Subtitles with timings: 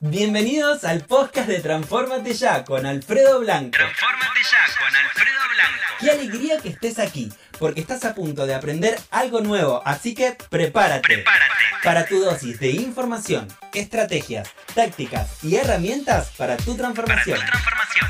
[0.00, 3.70] Bienvenidos al podcast de Transformate Ya con Alfredo Blanco.
[3.70, 5.82] Transformate ya con Alfredo Blanco.
[6.00, 10.36] Qué alegría que estés aquí, porque estás a punto de aprender algo nuevo, así que
[10.50, 11.02] prepárate.
[11.14, 11.54] Prepárate.
[11.82, 17.38] Para tu dosis de información, estrategias, tácticas y herramientas para tu Para tu transformación.
[17.38, 18.06] transformación.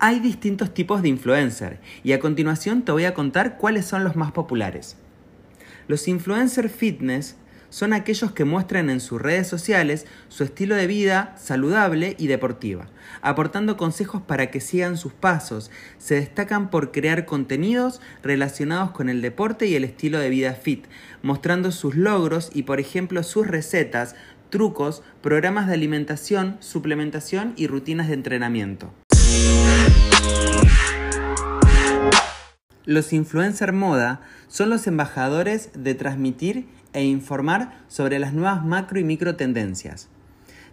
[0.00, 4.16] Hay distintos tipos de influencer y a continuación te voy a contar cuáles son los
[4.16, 4.96] más populares.
[5.86, 7.36] Los influencer fitness
[7.72, 12.88] son aquellos que muestran en sus redes sociales su estilo de vida saludable y deportiva,
[13.22, 15.70] aportando consejos para que sigan sus pasos.
[15.96, 20.84] Se destacan por crear contenidos relacionados con el deporte y el estilo de vida fit,
[21.22, 24.16] mostrando sus logros y por ejemplo sus recetas,
[24.50, 28.92] trucos, programas de alimentación, suplementación y rutinas de entrenamiento.
[32.84, 39.04] Los influencer moda son los embajadores de transmitir e informar sobre las nuevas macro y
[39.04, 40.08] micro tendencias.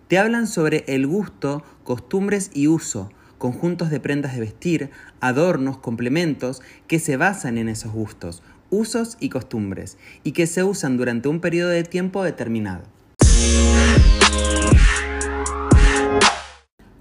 [0.07, 4.89] Te hablan sobre el gusto, costumbres y uso, conjuntos de prendas de vestir,
[5.21, 10.97] adornos, complementos que se basan en esos gustos, usos y costumbres, y que se usan
[10.97, 12.83] durante un periodo de tiempo determinado.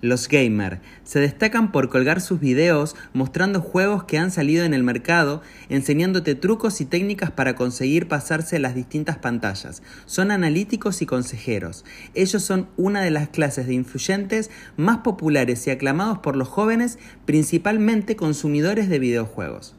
[0.00, 4.84] Los gamer se destacan por colgar sus videos mostrando juegos que han salido en el
[4.84, 9.82] mercado, enseñándote trucos y técnicas para conseguir pasarse las distintas pantallas.
[10.06, 11.84] Son analíticos y consejeros.
[12.14, 17.00] Ellos son una de las clases de influyentes más populares y aclamados por los jóvenes,
[17.24, 19.74] principalmente consumidores de videojuegos.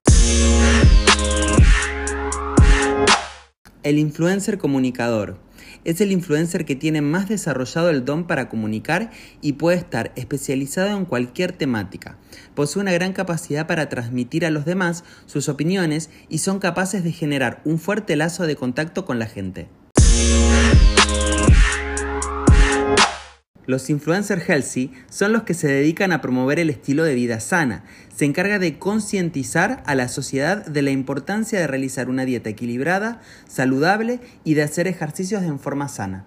[3.84, 5.49] El influencer comunicador.
[5.84, 10.98] Es el influencer que tiene más desarrollado el don para comunicar y puede estar especializado
[10.98, 12.18] en cualquier temática.
[12.56, 17.12] Posee una gran capacidad para transmitir a los demás sus opiniones y son capaces de
[17.12, 19.68] generar un fuerte lazo de contacto con la gente.
[23.70, 27.84] Los influencers healthy son los que se dedican a promover el estilo de vida sana.
[28.16, 33.22] Se encarga de concientizar a la sociedad de la importancia de realizar una dieta equilibrada,
[33.48, 36.26] saludable y de hacer ejercicios en forma sana.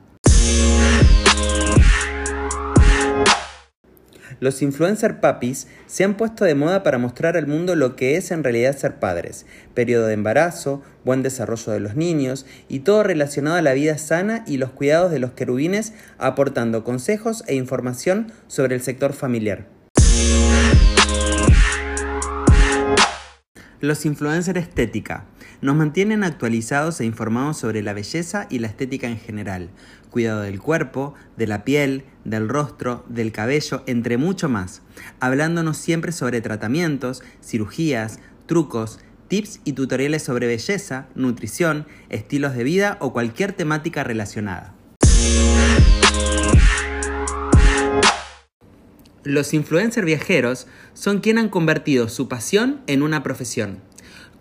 [4.42, 8.32] Los influencer papis se han puesto de moda para mostrar al mundo lo que es
[8.32, 13.54] en realidad ser padres, periodo de embarazo, buen desarrollo de los niños y todo relacionado
[13.54, 18.74] a la vida sana y los cuidados de los querubines, aportando consejos e información sobre
[18.74, 19.68] el sector familiar.
[23.78, 25.26] Los influencers estética
[25.62, 29.70] nos mantienen actualizados e informados sobre la belleza y la estética en general,
[30.10, 34.82] cuidado del cuerpo, de la piel, del rostro, del cabello, entre mucho más,
[35.20, 42.98] hablándonos siempre sobre tratamientos, cirugías, trucos, tips y tutoriales sobre belleza, nutrición, estilos de vida
[43.00, 44.74] o cualquier temática relacionada.
[49.22, 53.78] Los influencers viajeros son quienes han convertido su pasión en una profesión.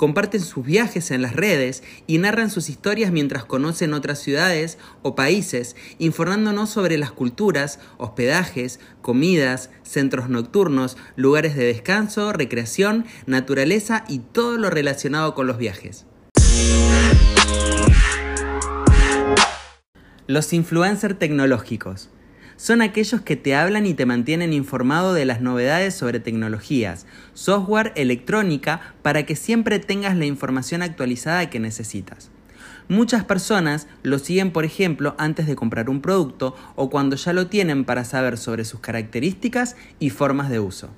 [0.01, 5.13] Comparten sus viajes en las redes y narran sus historias mientras conocen otras ciudades o
[5.13, 14.17] países, informándonos sobre las culturas, hospedajes, comidas, centros nocturnos, lugares de descanso, recreación, naturaleza y
[14.17, 16.07] todo lo relacionado con los viajes.
[20.25, 22.09] Los influencers tecnológicos
[22.61, 27.91] son aquellos que te hablan y te mantienen informado de las novedades sobre tecnologías, software,
[27.95, 32.29] electrónica, para que siempre tengas la información actualizada que necesitas.
[32.88, 37.47] Muchas personas lo siguen, por ejemplo, antes de comprar un producto o cuando ya lo
[37.47, 40.91] tienen para saber sobre sus características y formas de uso.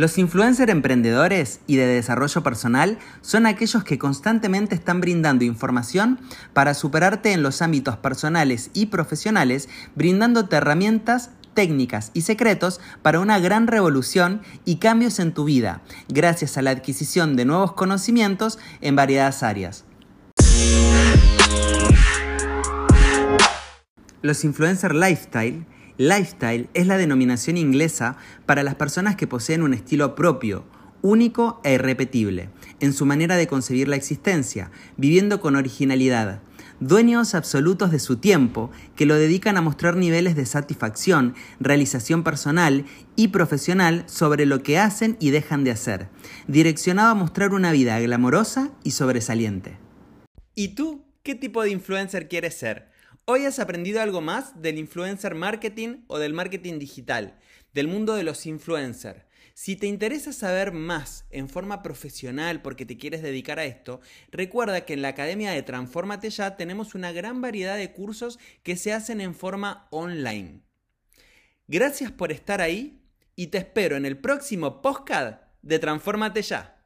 [0.00, 6.18] Los influencers emprendedores y de desarrollo personal son aquellos que constantemente están brindando información
[6.54, 13.38] para superarte en los ámbitos personales y profesionales, brindándote herramientas, técnicas y secretos para una
[13.40, 18.96] gran revolución y cambios en tu vida, gracias a la adquisición de nuevos conocimientos en
[18.96, 19.84] variadas áreas.
[24.22, 25.66] Los influencers lifestyle
[26.00, 28.16] Lifestyle es la denominación inglesa
[28.46, 30.64] para las personas que poseen un estilo propio,
[31.02, 32.48] único e irrepetible,
[32.80, 36.40] en su manera de concebir la existencia, viviendo con originalidad,
[36.80, 42.86] dueños absolutos de su tiempo, que lo dedican a mostrar niveles de satisfacción, realización personal
[43.14, 46.08] y profesional sobre lo que hacen y dejan de hacer,
[46.48, 49.76] direccionado a mostrar una vida glamorosa y sobresaliente.
[50.54, 52.88] ¿Y tú qué tipo de influencer quieres ser?
[53.32, 57.38] Hoy has aprendido algo más del influencer marketing o del marketing digital,
[57.72, 59.22] del mundo de los influencers.
[59.54, 64.00] Si te interesa saber más en forma profesional porque te quieres dedicar a esto,
[64.32, 68.74] recuerda que en la Academia de Transformate Ya tenemos una gran variedad de cursos que
[68.74, 70.62] se hacen en forma online.
[71.68, 73.00] Gracias por estar ahí
[73.36, 76.84] y te espero en el próximo podcast de Transformate Ya.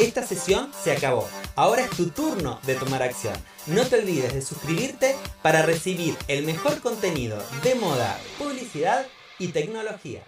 [0.00, 1.28] Esta sesión se acabó.
[1.56, 3.34] Ahora es tu turno de tomar acción.
[3.66, 9.06] No te olvides de suscribirte para recibir el mejor contenido de moda, publicidad
[9.38, 10.24] y tecnología.